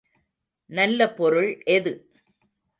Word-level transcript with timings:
நல்ல 0.69 1.09
பொருள் 1.13 1.63
எது? 1.69 1.93